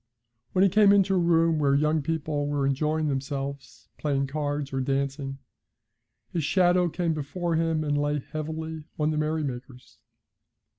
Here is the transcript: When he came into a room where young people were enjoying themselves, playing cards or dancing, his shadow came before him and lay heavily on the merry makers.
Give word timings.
When 0.53 0.63
he 0.63 0.69
came 0.69 0.91
into 0.91 1.13
a 1.13 1.17
room 1.19 1.59
where 1.59 1.75
young 1.75 2.01
people 2.01 2.47
were 2.47 2.65
enjoying 2.65 3.07
themselves, 3.07 3.87
playing 3.99 4.25
cards 4.25 4.73
or 4.73 4.81
dancing, 4.81 5.37
his 6.31 6.43
shadow 6.43 6.89
came 6.89 7.13
before 7.13 7.53
him 7.53 7.83
and 7.83 7.95
lay 7.95 8.17
heavily 8.17 8.85
on 8.97 9.11
the 9.11 9.17
merry 9.19 9.43
makers. 9.43 9.99